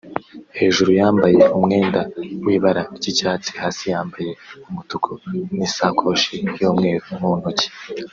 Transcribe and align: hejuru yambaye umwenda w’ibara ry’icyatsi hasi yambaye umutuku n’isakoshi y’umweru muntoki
hejuru 0.59 0.89
yambaye 0.99 1.41
umwenda 1.57 2.01
w’ibara 2.45 2.83
ry’icyatsi 2.97 3.49
hasi 3.61 3.83
yambaye 3.93 4.31
umutuku 4.69 5.11
n’isakoshi 5.57 6.35
y’umweru 6.61 7.03
muntoki 7.21 7.67